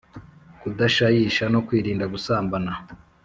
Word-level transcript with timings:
kudashayisha 0.61 1.43
no 1.53 1.59
kwirinda 1.67 2.05
gusambana 2.13 2.71